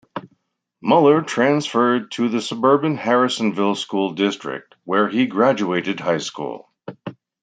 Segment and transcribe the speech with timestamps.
[0.81, 6.71] Muller transferred to the suburban Harrisonville school district, where he graduated high school.